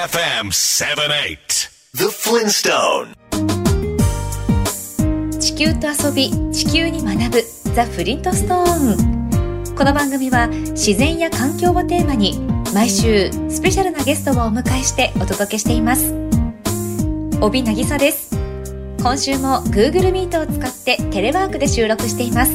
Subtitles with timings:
[0.00, 3.12] FM 78 The Flintstone
[5.38, 7.42] 地球と遊び地球に学ぶ
[7.74, 9.74] ザ・フリントストーン。
[9.74, 12.38] この番組は自然や環境をテーマに
[12.72, 16.14] 毎週スペシャルなゲストをお迎えしてお届けしています。
[17.42, 18.34] 帯渚です。
[19.02, 22.52] 今週も Google Meet を使ってテレワークで収録しています。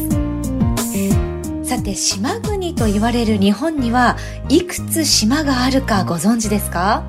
[1.64, 4.18] さて島国と言われる日本には
[4.50, 7.04] いくつ島があるかご存知ですか？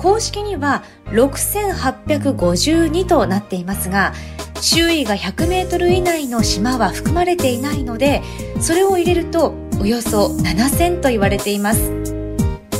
[0.00, 4.14] 公式には6852となっていますが
[4.62, 8.22] 周囲が100メートル以内の島は含まれていないので
[8.60, 11.92] それを入れるとおよそ7000と言われています。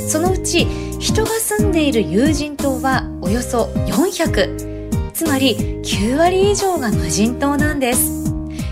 [0.09, 0.65] そのうち
[0.99, 5.55] 人が住んでいる有人島はおよそ400つまり
[5.85, 8.25] 9割以上が無人島なんです。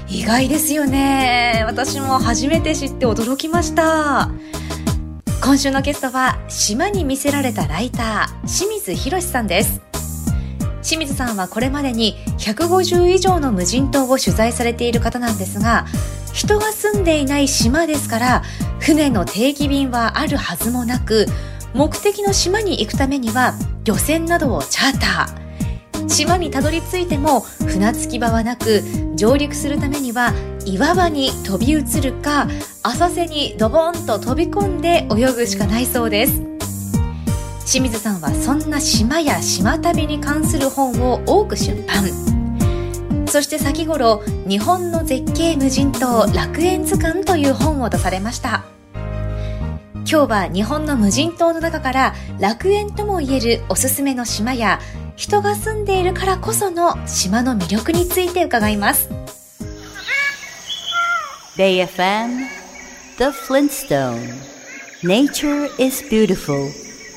[0.08, 1.64] 意外ですよね。
[1.66, 4.30] 私も初めて知って驚きました。
[5.48, 9.80] 今週のゲストは島に魅せられたライター清水博さんです。
[10.82, 15.86] 清水さんはこれまでに150以上の無人島を取材されている方なんですが
[16.34, 18.42] 人が住んでいない島ですから
[18.78, 21.24] 船の定期便はあるはずもなく
[21.72, 23.54] 目的の島に行くためには
[23.84, 25.47] 漁船などをチャーター。
[26.08, 28.82] 島にたどり着いても船着き場はなく
[29.14, 30.32] 上陸するためには
[30.64, 32.48] 岩場に飛び移るか
[32.82, 36.42] 浅瀬にドボンと飛び込んで泳ぐしかないそうです。
[37.70, 42.08] 清水さんはそんな島や島旅に関する本を多く出版。
[43.26, 48.64] そして先頃日本の絶景無人島楽園図鑑という本を出されました。
[50.10, 54.80] 今日は日本の無人島の中から楽園ともいえるおすすめの島や
[55.18, 59.10] 人が住んでいるからこその島の魅力について伺います。
[61.56, 62.46] BayFM
[63.18, 64.16] The Flintstone.
[65.02, 66.70] Nature is beautiful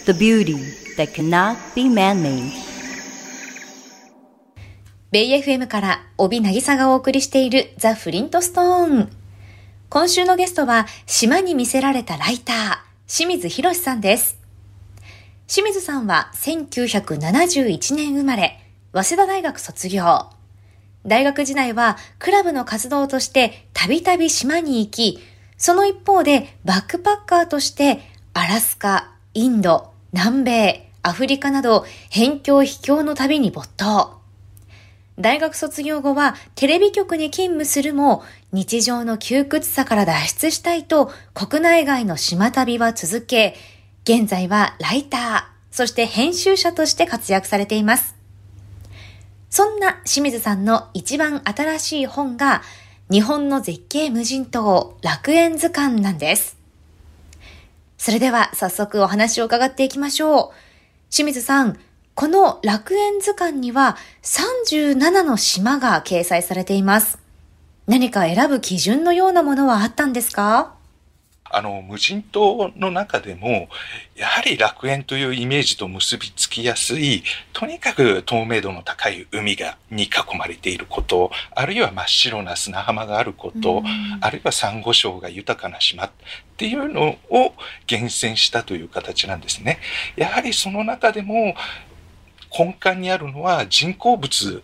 [0.06, 0.58] The beauty
[0.98, 2.52] that cannot be man-made.
[5.12, 9.10] ベイ FM から帯渚がお送りしているザ・フリントストーン
[9.90, 12.58] 今週のゲストは島に魅せられたライター
[13.08, 14.41] 清水博さんです
[15.54, 18.58] 清水さんは1971年生まれ
[18.94, 20.30] 早稲田大学卒業
[21.06, 25.20] 大学時代はクラブの活動としてたびたび島に行き、
[25.58, 28.00] その一方でバックパッカーとして
[28.34, 34.22] アラスカ、インド、南米、アフリカなど辺境秘境の旅に没頭。
[35.20, 38.24] 大学卒業後はテレビ局に勤務するも
[38.54, 43.56] 日常の窮屈さから脱出したいと国内外の島旅は続け、
[44.04, 48.16] 現在はライター、そして編集者として活躍されています。
[49.50, 52.64] そんな清水さんの一番新しい本が
[53.12, 56.58] 日本の絶景無人島楽園図鑑なんです。
[57.98, 61.12] それでは早速お話を伺っていきましょう。
[61.12, 61.78] 清水さん、
[62.16, 67.20] この楽園図鑑には37の島が掲載されています。
[67.86, 70.74] 何か選ぶ基準のようなものはあったんですか？
[71.54, 73.70] あの、無人島の中でも、
[74.16, 77.24] やはり楽園というイメージと結びつきやすい、
[77.54, 83.84] とにかく透明度の高い海が、に囲まれていること、あるいは真っ白な砂浜があること、
[84.22, 86.12] あるいは珊瑚礁が豊かな島っ
[86.58, 87.54] ていうのを
[87.88, 89.80] 厳選したという形なんですね。
[90.16, 91.56] やはりその中でも、
[92.58, 94.62] 根幹にあるのは人工物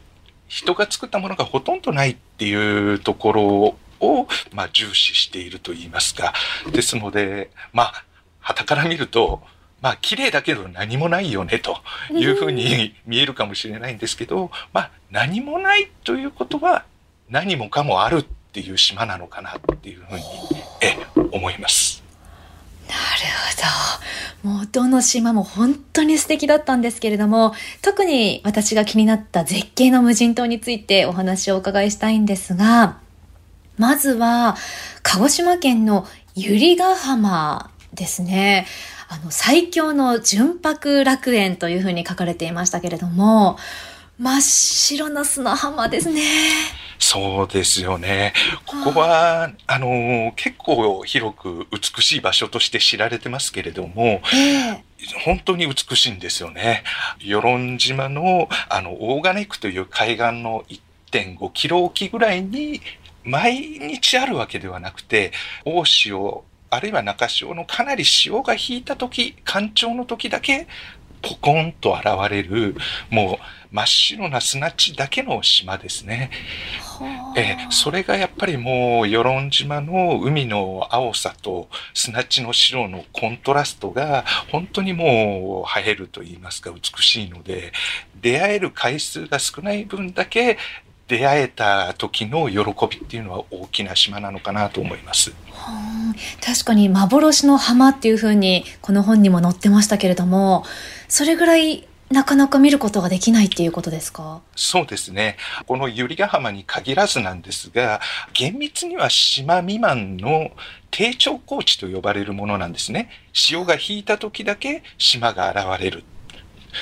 [0.48, 6.34] 人が作ったものがほとんどないっていうところを、まあ、重視していると言いますか。
[6.72, 8.04] ですので、まあ、
[8.40, 9.42] 旗から見ると、
[9.82, 11.78] まあ、綺麗だけど何もないよね、と
[12.12, 16.86] いうふうに見えるかもしれないんですけど、まあ、何もないということは、
[17.30, 20.24] 何もかもあるっていう島なのかなっていうふうに、
[20.82, 20.98] え、
[21.32, 22.04] 思います。
[22.88, 23.00] なる
[24.44, 24.58] ほど。
[24.58, 32.98] もうどの島も本当に素敵だったんですけれども、特に私が気になった絶景の無人島についてお話をお伺いしたいんですが、
[33.78, 34.56] まずは、
[35.04, 38.66] 鹿児島県の百合ヶ浜ですね。
[39.10, 43.58] あの、最強の純白楽園というふうに書かれていましたけれども、
[44.20, 46.22] 真っ白な砂浜ですね。
[47.00, 48.34] そうですよね。
[48.66, 54.82] ここは、あの、結構広く美しい場所として知られてますけれども、えー、
[55.24, 56.84] 本当に美しいんですよね。
[57.20, 60.66] 与論島の、あの、大金区という海岸の
[61.12, 62.82] 1.5キロ沖ぐらいに
[63.28, 65.32] 毎日あるわけではなくて、
[65.66, 70.68] 大潮、あるいは中潮のかなり潮が引いた時、干潮の時だけ
[71.22, 72.76] ポコンと現れる、
[73.10, 76.32] もう真っ白な砂地だけの島ですね。
[77.36, 87.72] えー、それがやっぱりもう与論島の海の青さと砂地の白のコントラストが本当にもう映えると言いますか美しいので
[88.20, 90.58] 出会える回数が少ない分だけ
[91.08, 95.34] 出会えた時の喜びっていうのは大きな島なのかなと思います。
[96.46, 100.66] 確かに幻の浜っていうふうにこの本にも載ってましたけれども、
[101.08, 104.42] それぐらいなかなか見ることができないっていうことですか？
[104.56, 105.36] そうですね。
[105.66, 108.00] この百合ヶ浜に限らずなんですが、
[108.34, 110.52] 厳密には島未満の
[110.90, 113.10] 低潮高地と呼ばれるものなんですね。
[113.34, 116.06] 潮が引いた時だけ島が現れる。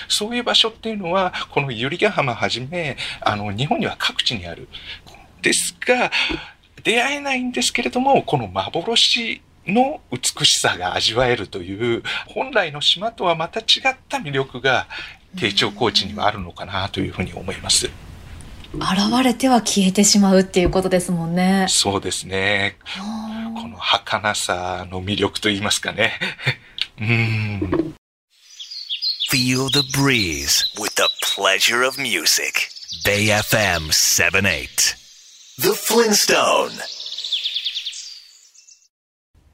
[0.07, 4.67] そういう場所っていうのは、この百合ヶ浜はじめ、あの、日本には各地にある。
[5.41, 6.11] ですが、
[6.83, 14.87] 出会えないんですけれども、この幻の美しさが味わえるという、本来の島とはまた違った魅力が、
[15.37, 17.89] 低調高知にはあるのかなというふうに思います。
[18.73, 21.65] 現れては消えてしまうっていうことですもんね。
[21.69, 22.77] そうですね。
[23.61, 26.13] この儚さの魅力と言いますかね。
[26.99, 27.95] うん。
[29.35, 32.69] Feel the breeze with the pleasure of music.
[33.03, 34.95] Bay FM 78.
[35.57, 36.71] The Flintstone.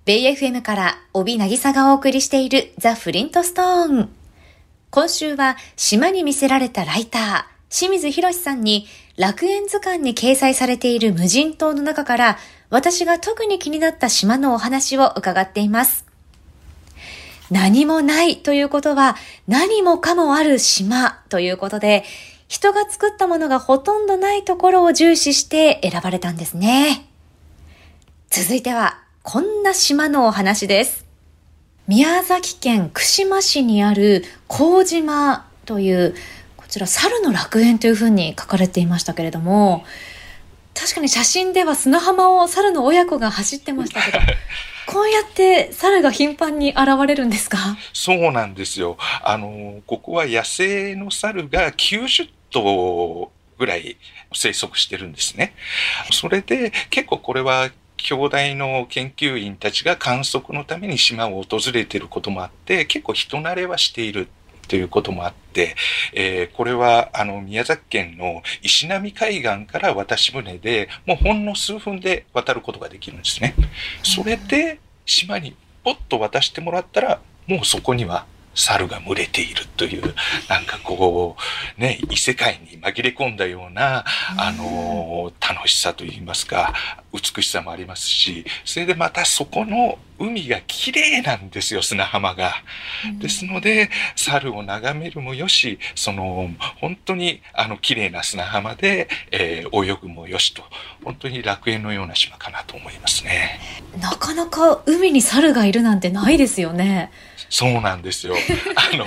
[0.05, 4.09] ベイ FM から帯渚がお送りしているザ・フリントストーン。
[4.91, 8.85] 今週は島に魅せられたライター、清水博さんに
[9.17, 12.37] 楽園図鑑に掲載されている無人島の中から
[12.69, 16.10] 私が特に気になった島のお話を伺っています。
[17.51, 19.17] 何もないということは
[19.47, 22.03] 何もかもある島ということで、
[22.47, 27.05] 人が作ったものがほとんどないところを重視して選ばれたんですね。
[28.29, 31.05] 続いては、こんな島のお話です。
[31.87, 36.15] 宮崎県串間市にある麹島という、
[36.55, 39.83] こちら猿の楽園というふうに書かれていましたけれども、
[40.73, 44.17] 確かに写真では砂浜を猿の親子が走ってましたけど、
[44.91, 47.57] こうやって猿が頻繁に現れるんですか？
[47.93, 48.97] そうなんですよ。
[49.23, 53.95] あの、ここは野生の猿が90頭ぐらい
[54.33, 55.55] 生息してるんですね。
[56.11, 64.27] それで結構これは兄弟の研究員たちが観測のために島を訪れていることもあって、結構人慣れはしている
[64.71, 65.75] ということもあって、
[66.13, 73.53] えー、これはあの宮崎県の石波海岸から渡し船でもうほんの数分で渡ることができるんですね。
[74.01, 80.13] それで島にポッと渡してもらったらもうそこには猿が群れているという、
[80.49, 81.35] なんかこ
[81.77, 84.03] う、ね、異世界に紛れ込んだような、
[84.37, 86.73] あの、楽しさといいますか、
[87.13, 92.53] 美しさもありますし、それでまたそこの海が綺麗なんですよ、砂浜が。
[93.19, 96.49] ですので、猿を眺めるもよし、その、
[96.79, 100.63] 本当にあの綺麗な砂浜で、えー、泳ぐもよしと、
[101.03, 103.59] 本当に楽園のような島かなと思いますね。
[103.99, 107.11] なかなか海に猿がいるなんてないですよね。
[107.51, 108.35] そうなんですよ。
[108.93, 109.05] あの、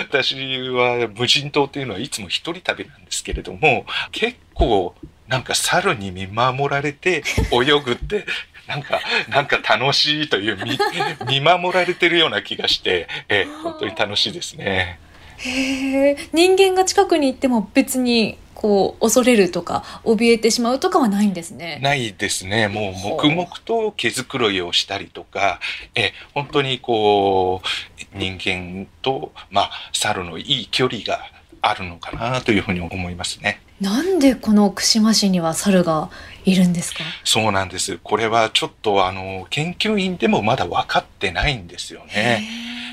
[0.00, 0.36] 私
[0.68, 4.94] は無人島っていうのはいつも一人旅なんですけれども、結構
[5.28, 8.26] なんか猿に見守られて泳ぐって、
[8.68, 10.78] なんか、なんか楽しいという見、
[11.26, 14.98] 見守られてるような気がして、え本当に楽しいですね。
[15.38, 21.78] へえ、人間が近くに行っても別にこう恐れるとか怯えてしまうとかはないんですね。
[21.82, 22.68] ないですね。
[22.68, 25.60] もう黙々と毛づくろいをしたりとか、
[25.94, 31.20] え本当にこう人間とまあ猿のいい距離が
[31.60, 33.60] あるのかなというふうに思いますね。
[33.80, 36.08] なんでこの串間市には猿が
[36.46, 37.00] いるんですか？
[37.24, 37.98] そうなんです。
[38.02, 42.48] これはちょっとあの研究員でもまだ分かってないんですよね。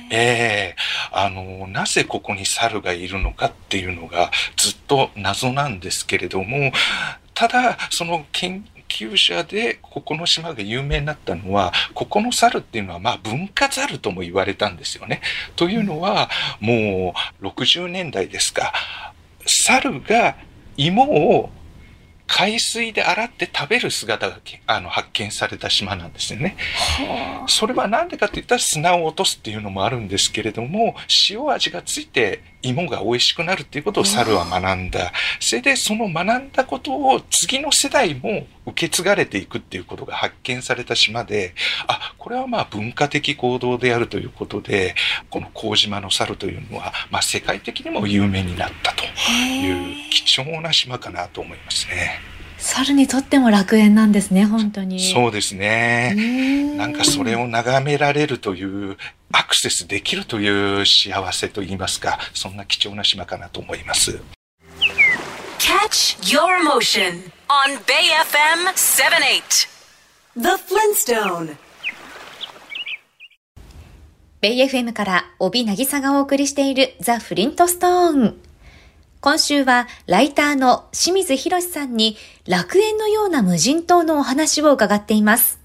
[0.10, 6.72] えー、あの、なぜここに猿がいるのかっていうのがずっと謎なんですけれども、
[7.34, 15.22] ただ、その研究者でここの島が有名になったのは、ここの猿っていうのはまあ文化猿とも言われたんですよね。
[15.56, 16.30] というのは、
[16.60, 18.74] もう60年代ですか、
[19.46, 20.36] 猿が
[20.78, 21.04] 芋
[21.38, 21.50] を
[22.36, 26.58] 海水で洗って食べる姿があの発見された島なんですよね。
[27.46, 30.96] それは何でかって言ったら砂を落とすっていうのもあるんですけれども
[31.30, 35.12] 塩味がついて芋が美味しくなるっていうことを猿は学んだ。
[35.39, 41.53] それでその学んだことを次の世代も受け継がれていくっていうことが発見された島で、
[41.88, 44.96] あ、これはまあ文化的行動であるということで、
[45.29, 52.33] この麹島の猿というのは、まあ世界的にも有名になったという貴重な島かなと思いますね。
[52.63, 55.12] 猿にとっても楽園なんですね、本当に。
[55.12, 56.74] そうですね。
[56.77, 58.98] なんかそれを眺められるという、
[59.34, 64.22] アクセスできるという幸せといいますか、そんな貴重な島かなと思います。
[65.60, 69.67] Catch your motion on Bay FM 78.
[70.38, 71.58] The Flintstone.
[74.39, 78.53] ベイ FM から帯渚がお送りしているザ・フリントストーン。
[79.24, 85.62] 今週はライターの清水博さんに楽園のような無人島のお話を伺っています。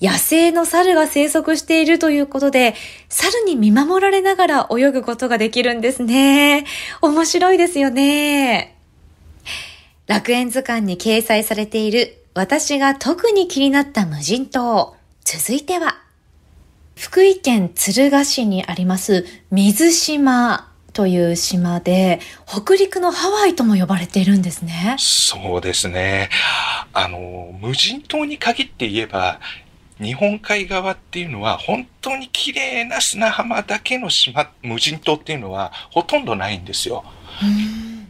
[0.00, 2.74] 野生の猿が生息しているということで、
[3.10, 6.64] 猿に見守られながら泳ぐことができるんですね。
[7.02, 8.78] 面白いですよね。
[10.06, 14.96] 楽園図鑑に掲載されている私が特に気になった無人島。
[15.22, 15.98] 続いては、
[16.96, 24.96] 福井県敦賀市にあります水島という島で、北陸のハワイとも呼ばれているんですね。
[24.98, 26.30] そうですね。
[26.94, 29.38] あの、無人島に限って言えば、
[30.00, 37.04] 日本海側っていうのは本当に綺麗な砂浜だけの島、無人島っていうのはほとんどないんですよ。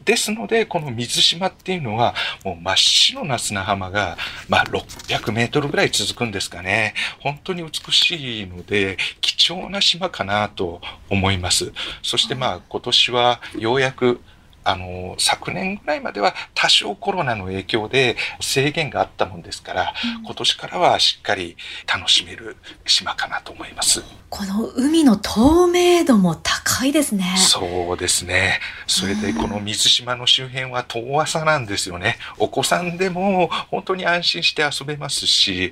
[0.07, 4.17] ですので、この水島っていうのは、もう真っ白な砂浜が、
[4.49, 6.95] まあ、600メートルぐらい続くんですかね。
[7.21, 11.73] 本当に美しいので、貴重な島かなと思います。
[12.03, 14.21] そしてまあ、今年はようやく
[14.67, 21.57] あの、昨年ぐらいまでは多少コロナの影響で制限があったもんですから、うん、今年からはしっかり
[21.87, 24.03] 楽しめる島かなと思います。
[24.29, 27.37] この海の透明度も高いですね。
[27.39, 28.59] そうですね。
[28.89, 32.19] それでこの水島の周辺は遠浅なんですよね。
[32.39, 35.71] お子さんでも本当に安心して遊べますし、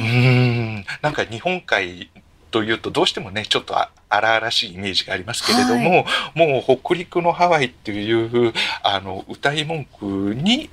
[0.00, 2.10] うん、なんか日本海
[2.50, 3.76] というとどうしてもねちょっと
[4.08, 8.52] 荒々しいイメージがありますけれども、はい、もう北陸のハワイっていう
[8.82, 10.70] あの歌い文句に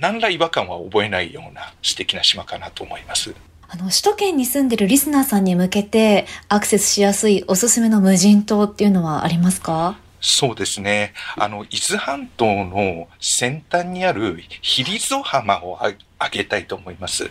[0.00, 3.34] 何ら違和感は覚えないような素敵な島かなと思います。
[3.68, 9.98] あの、首都圏に住んでるリスナーさんに向けてアクセスしやすいおすすめの無人島っていうのはありますか？
[10.20, 11.14] そうですね。
[11.36, 15.96] あの、伊豆半島の先端にあるヒリゾ浜を挙
[16.30, 17.30] げたいと思います。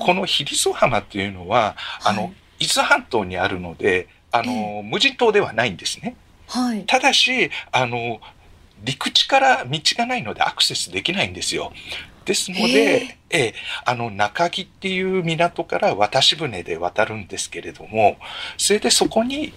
[0.00, 6.14] このヒリゾ浜っていうのは、あの、伊豆半島にあるので、あの、無人島ではないんですね。
[6.46, 6.84] はい。
[6.86, 8.20] ただし、あの、
[8.84, 11.72] 陸地から道がないのでアクセスできないんですよ。
[12.24, 18.18] ですので、ええ、あの、中木っていう港から渡し船で渡るんですけれども、
[18.56, 19.52] それでそこに、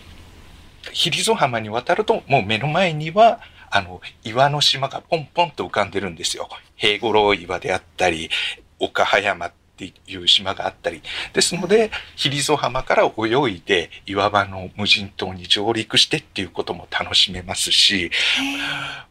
[0.91, 6.49] ヒリゾ浜に渡ると、もう目の前には、あの、岩の島がポンポンと浮かんでるんですよ。
[6.75, 8.29] 平五郎岩であったり、
[8.79, 11.01] 岡葉山っていう島があったり、
[11.33, 18.11] ですので、ヒリゾ浜から泳いで岩場の無人島に上陸してっていうことも楽しめますし、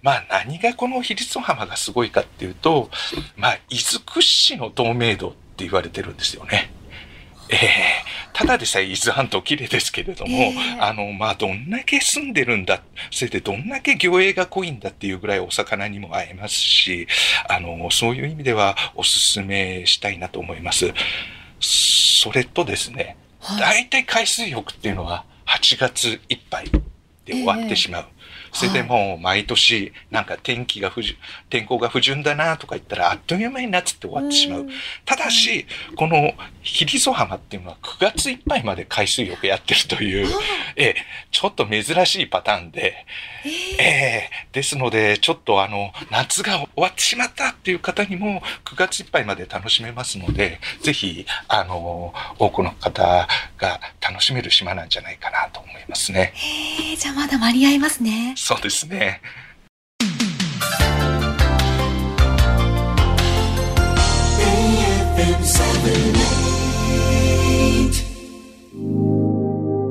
[0.03, 2.91] まあ何がこのヒリゾ浜がすごいかっていうと、
[3.37, 6.73] まあ伊豆屈指の透明度って言われてるんですよね。
[7.53, 17.07] ええー、ただでさえ伊豆半島綺麗ですけれども、えー、あの、まあ、どんだけ住んでるんだ、それでどんだけ魚影が濃いんだっていうぐらいお魚にも会えますし、
[17.49, 20.93] あの、そういう意味ではおすすめしたいなと思います。
[21.61, 23.17] それとですね、
[23.59, 26.71] 大体海水浴っていうのは8月いっぱい
[27.25, 28.07] で終わってしまう。
[28.07, 28.22] えー
[28.53, 31.17] それでもう毎年なんか天気が不順、
[31.49, 34.67] 天候が不順だなとか言ったらあっという間に夏って終わってしまう。
[35.05, 35.67] ただし、
[35.97, 36.33] この
[36.63, 40.29] ヒリゾ浜っていうのは9月いっぱいまで海水浴やってるという、
[40.77, 40.95] え
[41.31, 43.07] ちょっと珍しいパターンで、
[43.79, 53.27] えー、ですので、ちょっとあの、夏が終わってしまったっていう方にも9月いっぱいまで楽しめますので、ぜひ、あの、多くの方
[53.59, 56.33] が楽しめる島なんじゃないかなと思いますね。
[56.99, 58.35] じゃあまだ間に合いますね。
[58.42, 59.22] そうですね。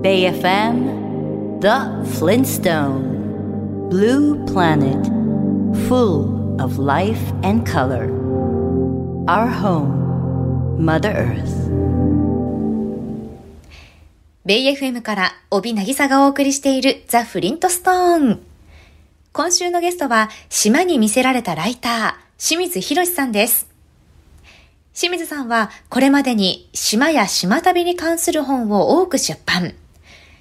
[0.03, 5.05] Bay FM The Flintstone Blue Planet
[5.89, 8.09] Full of life and color
[9.27, 12.20] Our home Mother Earth
[14.44, 18.42] ベイ FM から帯渚がお送りしているザ・フリントストーン。
[19.34, 23.68] 今週のゲストは島に魅せられたライター、清水博さんです。
[24.96, 29.76] 清水さんはこれまでに島や島旅に関する本を多く出版。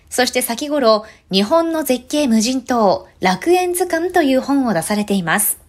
[0.09, 5.60] そして先頃、日本の絶景無人島、楽園図鑑という本を出されています。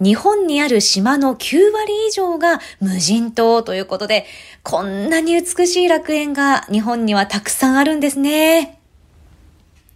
[0.00, 4.26] 日本にある島の9割以上が無人島ということで、
[4.62, 8.78] こんなに美しい楽園が日本にはたくさんあるんですね。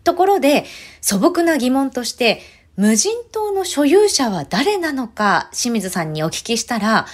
[0.04, 0.64] ところで、
[1.02, 2.40] 素朴な疑問として、
[2.76, 7.06] 無人島の所有者は誰なのか清水さんにお聞きしたら、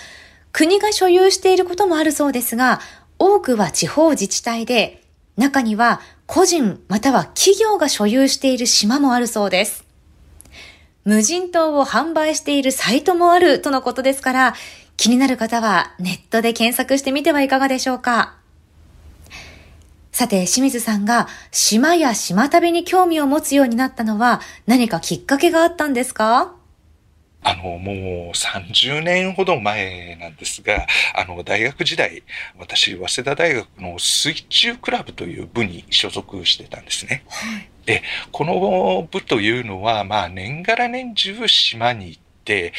[0.52, 2.81] 国が所有していることもあるそうですが、
[3.19, 5.02] 多くは地方自治体で、
[5.37, 9.86] 中には個人または企業が所有している島もあるそうです。
[11.06, 14.54] 無人島を販売しているサイトもあるとのことですから、
[14.96, 18.34] 気になる方はネットで検索してみてはいかがでしょうか。
[20.10, 26.55] さて、清水さんが島や島旅に興味を持つようになったのは何かきっかけがあったんですか？
[27.43, 32.23] あの、もう30年ほど前なんですが、あの、大学時代、
[32.59, 37.25] 私、早稲田大学の水中クラブという部に所属してたんですね。
[37.28, 38.02] はい、で、
[38.33, 42.73] この部というのは、まあ、年がら年中島に行って、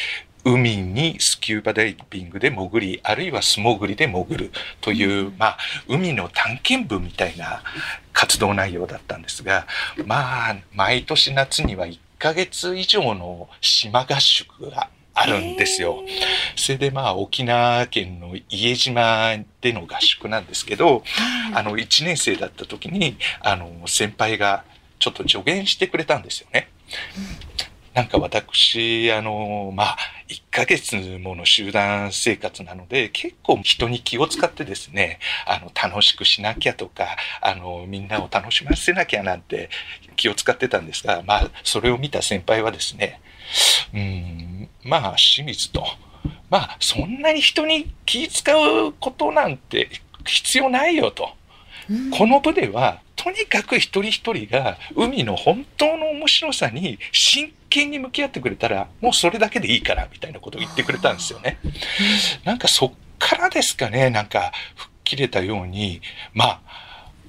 [0.44, 4.50] 海にスキューバダイビングで潜り、あるいは素潜りで潜る
[4.80, 7.62] という、まあ、海の探検部みたいな
[8.12, 9.66] 活動内容だったんですが、
[10.06, 16.02] まあ、毎年夏には1ヶ月以上の島合宿があるんですよ。
[16.56, 21.02] それでまあ沖縄県の家島での合宿なんですけど、
[21.54, 24.64] あの1年生だった時にあの先輩が
[24.98, 26.68] ちょっと助言してくれたんですよね。
[27.98, 29.96] なんか私、あの、まあ、
[30.28, 39.68] 1ヶ月もの集団生活なので、結構人に気を使ってですね、あの、楽しくしなきゃとか、あの、みんなを楽しませなきゃなんて
[40.14, 43.20] 気を使ってたんですが、まあ、それを見た先輩はですね、
[43.92, 45.84] うん、まあ、清水と、
[46.50, 49.90] まあ、そんなに人に気使うことなんて
[50.24, 51.30] 必要ないよと。
[52.16, 61.58] この部ではとにかく一人一人が海の本当の面白さに真剣に向き合ってくれたら、もうそれだけでいいから、みたいなことを言ってくれたんですよね。
[62.44, 66.00] なんかそっからですかね、なんか吹っ切れたように、
[66.34, 66.60] まあ、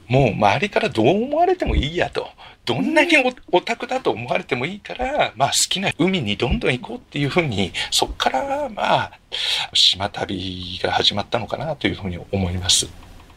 [0.08, 2.30] もう周りからどう思われてもいいやと。
[2.66, 3.16] どんなに
[3.52, 9.12] オタクだと思われてもいいから、まあ好きな海にどんどん行こうっていうふうに、そっからまあ、
[9.74, 12.88] 島旅が始まったのかなというふうに思います。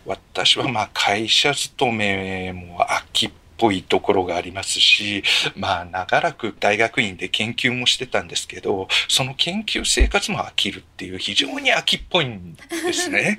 [0.04, 3.30] 私はまあ会社勤めも秋っ
[3.62, 5.22] ぽいところがありますし、
[5.54, 13.38] まあ長らく大学院で研究もしてたんですけど、その研究生活も飽きるっていう非常に秋っぽいんですね。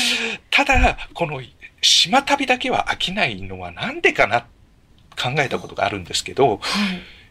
[0.50, 1.40] ただ、この
[1.80, 4.42] 島旅だけは飽きないのはなんでかな
[5.18, 6.60] 考えたことがあるんですけど、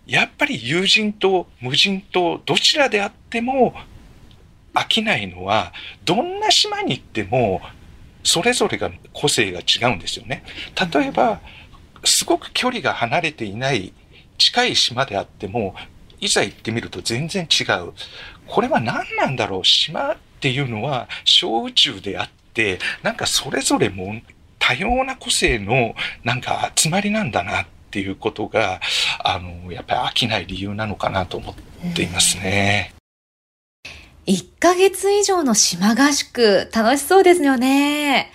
[0.08, 3.76] やっぱり友人と無人とどちらであっても
[4.74, 5.74] 飽きないのは、
[6.06, 7.62] どんな島に行っても
[8.24, 10.44] それぞれが個性が違うんですよね。
[10.92, 11.40] 例えば、
[12.04, 13.94] すごく距離が離れていない
[14.38, 15.76] 近い島であっても、
[16.20, 17.94] いざ行ってみると全然違う。
[18.48, 24.22] これは何なんだろう島っていうのは小宇宙であって、なんかそれぞれも
[24.60, 28.80] 多様な個性のなんか集まりなんだなっていうことが、
[29.24, 32.94] あの、やっぱり飽きない理由なのかなと思っていますね。
[34.28, 38.32] 1ヶ月以上の島合宿、楽しそうですよね。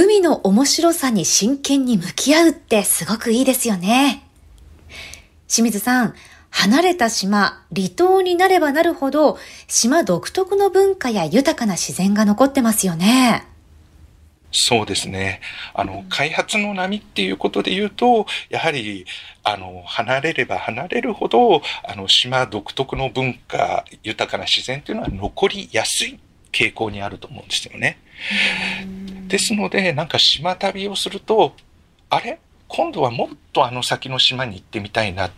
[0.00, 4.22] 海の面白さに真剣に向き合うってすごくいいですよね。
[5.48, 6.14] 清水さん、
[6.50, 13.44] 離れた島、離島になればなるほど、島独特の文化や豊かな自然が残ってますよね。
[14.52, 15.40] そうですね。
[15.74, 19.04] あの、開発の波っていうことで言うと、やはり、
[19.42, 26.20] あの、離れれば離れるほど、あの、島独特の文化、豊かな自然っていうのは残りやすい
[26.52, 27.98] 傾向にあると思うんですよね。
[29.28, 31.54] ですので、なんか島旅をすると、
[32.10, 32.38] あれ？
[32.66, 35.30] 今度はもっとあの先の島に行ってみたいな。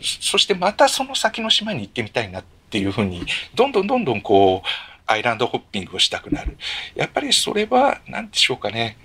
[0.00, 4.68] そしてまたその先の島に行ってみたいなっていうふうに、どんどんどんどんこう、
[5.06, 6.56] アイランドホッピングをしたくなる。
[6.94, 8.98] やっぱりそれは、何でしょうかね。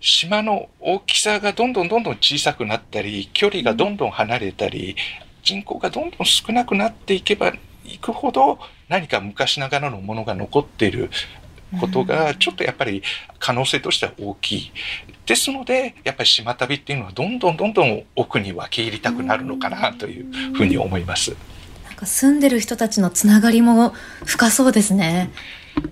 [0.00, 4.96] 島の大きさがどんどんどんどん小さくなったり、距離がどんどん離れたり、
[5.42, 7.52] 人口がどんどん少なくなっていけば
[7.84, 11.10] いくほど、何か昔ながらのものが残っている
[11.78, 13.02] ことが、ちょっとやっぱり
[13.38, 14.72] 可能性としては大きい。
[15.26, 21.36] ですので、やっぱり島旅っていうのはどんどんどんどん奥に分け入りたくなるのかなというふうに思います。
[21.86, 25.30] なんか住んでる人たちのつながりも深そうですね。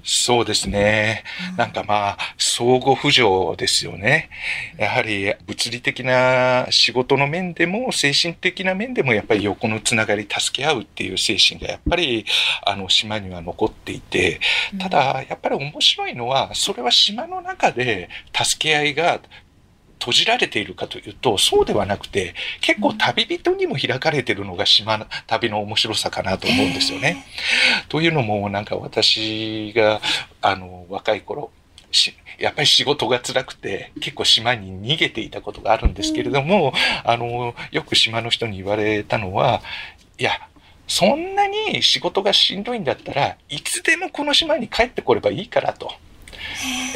[0.05, 1.25] そうですね。
[1.57, 4.31] なんかまあ、相互扶助ですよね。
[4.79, 12.25] やはり物理的な仕事の面でも精神的な面でもやっぱり横のつながり助け合うっていう精神がやっぱり
[12.65, 14.41] あの島には残っていて、
[14.79, 19.21] ただやっぱり面白いのはそれは島の中で助け合いが
[19.99, 27.25] 閉じられているかというと、そうではなくて、結構旅人にも開かれているのが島旅の面白さかなと思うんですよね。
[27.89, 30.01] というのも、なんか私が、
[30.41, 31.51] あの、若い頃、
[32.39, 36.73] やっぱり仕事が辛くて結構島に逃げていたことがあるんですけれども、
[37.05, 39.63] あの、よく島の人に言われたのは、
[40.19, 40.33] いや、
[40.87, 45.93] そんなに仕事がしんどいんだったらいつでもこの島に帰ってこればいいからと。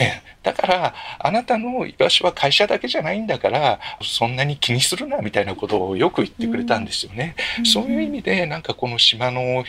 [0.00, 7.36] えだからあなたの居場所は会社だけじゃないんだからそんなに気にするなみたいなことをよく言ってくれたんですよね。
[7.58, 9.64] うん、そういう意味でなんかこの島の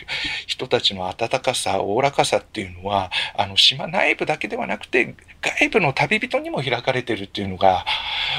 [0.46, 7.84] 人たちの温かさおおらかさっていうのはあの島内部だけではなくて外部の旅人にも開かれてるっていうのが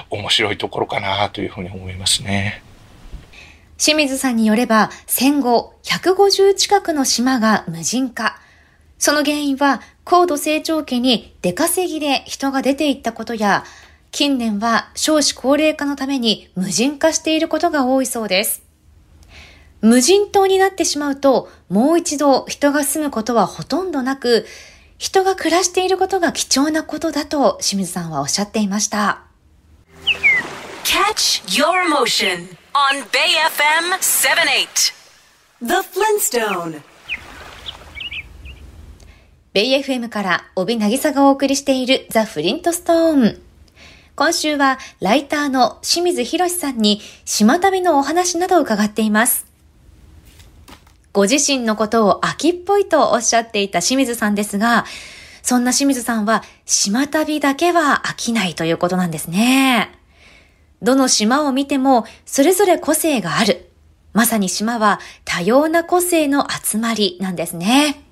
[0.09, 2.61] 面白いところかなというふうに思いますね。
[3.77, 8.39] 清水さんによれば戦後150近くの島が無人化。
[8.97, 13.63] その原因は高度成長期に出稼ぎで人が出ていったことや、
[14.12, 18.63] 近年は少子高齢化のために無人化していることが多いそうです。
[19.81, 24.45] 無人島になってしまうと、もう一度人が住むことはほとんどなく、
[24.97, 29.23] 人が暮らしていることが貴重なことだと清水さんはおっしゃっていました。
[30.84, 34.93] Catch your motion on Bay FM 78
[35.62, 36.94] The Flintstone
[39.55, 43.41] ベイ FM から帯渚がお送りしているザ・フリントストーン。
[44.17, 49.45] 今週はライターの清水博さんに島旅のお話などを伺っています。
[51.13, 54.83] ご自身のことを秋っぽいとおっしゃっていた清水さんですが、
[55.41, 59.97] そんな清水さんは島旅だけは飽きないということなんですね。
[60.81, 63.71] どの島を見てもそれぞれ個性がある。
[64.11, 68.04] まさに島は多様な個性の集まりなんですね。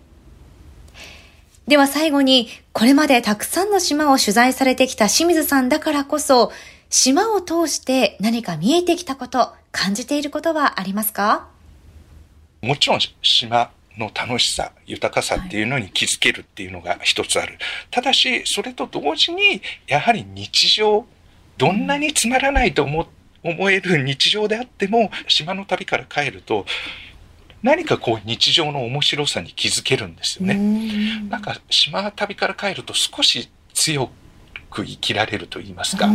[1.67, 6.51] では最後に、これまでたくさんの島を取材されてきた清水さんだからこそ、
[6.89, 11.47] 島を通して何か見えてきたこと、感じていることはありますか？
[12.61, 17.57] もちろん島の楽しさ、豊かさっていうのに気づけるっていうのが一つある。
[17.91, 21.05] ただし、それと同時に、やはり日常、
[21.57, 23.07] どんなにつまらないと思
[23.41, 26.65] 思える日常であっても、島の旅から帰ると、
[27.63, 30.55] 何かこう日常の面白さに気づけるんですよね。
[31.29, 34.11] なんか島旅から帰ると少し強
[34.69, 36.09] く生きられると言いますか、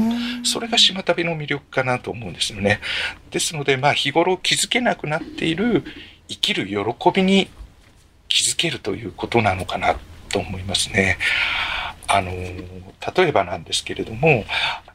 [0.44, 2.80] それが島旅の魅力かなと思うんですよね。
[3.30, 5.84] ですので、まあ日頃気づけなくなっている
[6.28, 7.48] 生きる喜びに
[8.28, 9.96] 気づけるということなのかな
[10.28, 11.18] と思いますね。
[12.08, 14.44] あの、例えばなんですけれども、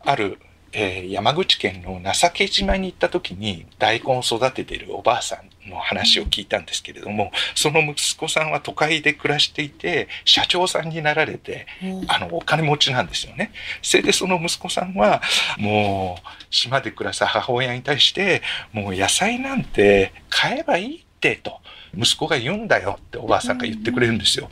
[0.01, 0.39] ある
[0.73, 11.67] えー、山口県の情け島に行った時に大根を育てているおばあさんの話を聞いたんですけれども、その息子さんは都会で暮らしていて、社長さんになられて、
[12.07, 13.51] あの、お金持ちなんですよね。
[13.81, 15.21] それでその息子さんは、
[15.57, 21.59] もう、島で暮らす母親に対して、もう野菜なんて買えばいいってと、
[21.95, 24.49] 息子が言うんだよっておばあさんが言ってくれるんですよ。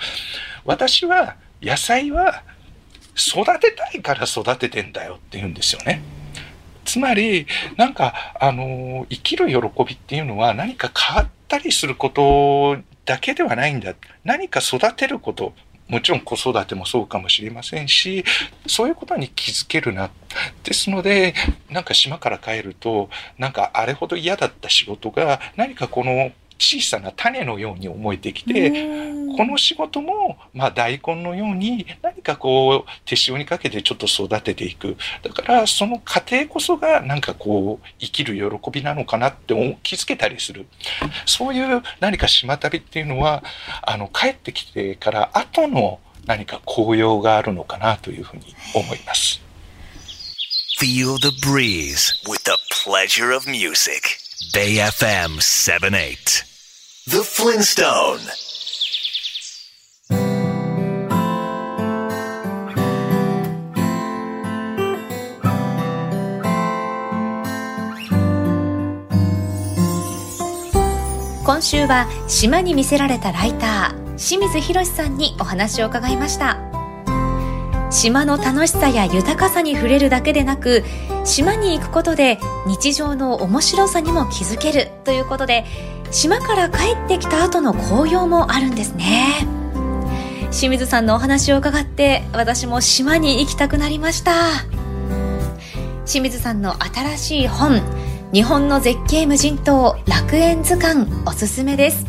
[0.66, 2.44] 私は野菜は
[3.28, 6.02] 育てたいから育ててんだよって言うんですよね。
[6.86, 9.56] つまり、なんか、あの、生きる喜
[9.86, 13.94] びっていうのは何か変わったりすることだけではないんだ。
[14.24, 15.54] 何か育てること、
[15.88, 18.24] もちろん子育てもそうかもしれませんし、
[18.66, 20.10] そういうことに気づけるな。
[20.64, 21.34] ですので、
[21.70, 28.70] なんか島から帰ると、なんかあれほど嫌だった仕事が、何かこの小さな種のように思えてきて、
[29.36, 34.96] この仕事も、まあ大根のように何かこう手塩にかけてちょっと育てていく。
[35.24, 40.68] だからその過程こそがなんかこう生きる喜びなのかなって気づけたりする。
[41.26, 43.44] そういう何か島旅っていうのは、
[43.82, 48.44] あの帰ってきてから後の何か紅葉があるのかなというふうに
[48.76, 49.42] 思います。
[50.80, 54.18] Feel the breeze with the pleasure of music.
[54.54, 56.51] Bay FM 78.
[57.08, 58.20] The Flintstone.
[71.44, 76.60] 今週は島に魅せられたライター清水博さんにお話を伺いました
[77.90, 80.84] 島の楽しさや豊かさに触れるだけでなく
[81.26, 85.66] 島に行くことで日常の面白さにも気づけるということで
[86.12, 89.48] 島から帰ってきた後の紅葉もあるんですね。
[90.52, 94.34] 清水さんのお話を伺って私も島に行きたくなりました。
[96.06, 97.82] 清水さんの新しい本
[98.34, 102.06] 日本の絶景無人島楽園図鑑おすすめです。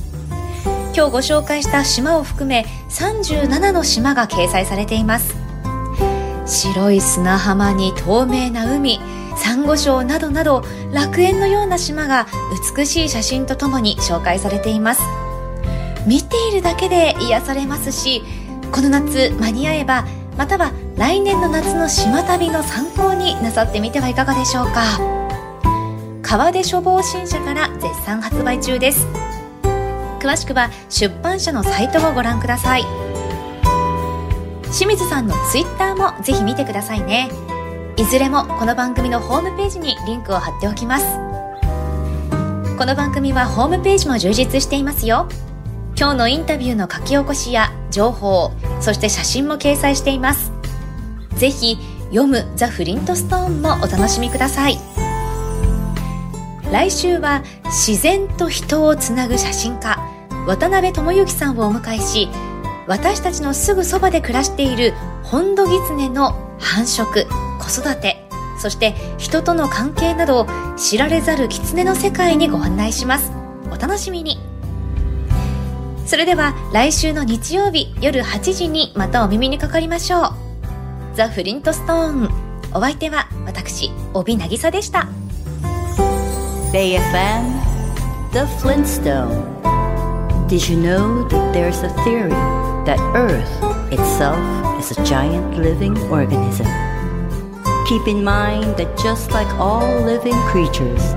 [0.94, 5.36] 今日ご紹介した島を含め37の島が掲載されています。
[6.44, 9.00] 白い砂浜に透明な海
[9.37, 12.27] サンゴ礁などなど楽園のような島が
[12.77, 15.03] 美しい写真とともに紹介されています。
[16.07, 18.25] 見ているだけで癒されますし
[18.73, 20.05] この夏間に合えば
[20.37, 24.83] または来年の夏の島旅の参考になさってみてはいかがでしょうか。
[26.23, 29.07] 川出処方新社から絶賛発売中です。
[30.18, 32.85] 詳しくは出版社のサイトをご覧ください。
[34.73, 37.29] 清水さんのツイッターもぜひ見てくださいね。
[37.98, 41.05] いずれもこの番組のホームページにリンクを貼っておきます。
[42.78, 45.28] この番組はホームページも充実していますよ。
[45.96, 48.50] 今日のインタビューの書き起こしや情報
[48.81, 50.52] そして写真も掲載しています。
[51.37, 51.76] ぜひ
[52.09, 54.78] 読むザ・フリントストーンもお楽しみください。
[56.72, 59.98] 来週は自然と人をつなぐ写真家
[60.46, 62.28] 渡辺智之さんをお迎えし
[62.87, 67.41] 私たちのすぐそばで暮らしているホンドギツネの繁殖。
[67.62, 70.46] 子育てそして人との関係など
[70.77, 73.33] 知られざる狐の世界にご案内します
[73.70, 74.38] お楽しみに
[76.07, 80.33] それでは来週の日曜日夜8時にまたお耳にかかりましょう
[81.14, 82.31] ザ・フリントストーン
[82.75, 85.09] お相手は私帯渚でした
[86.72, 87.62] BayFM
[88.33, 89.53] The Flintstone
[90.48, 92.31] Did you know that there's a theory
[92.85, 93.48] that Earth
[93.92, 94.38] itself
[94.79, 96.66] is a giant living organism?
[97.92, 101.12] Keep in mind that just like all living creatures,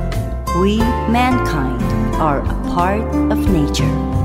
[0.59, 1.81] we, mankind,
[2.15, 4.24] are a part of nature.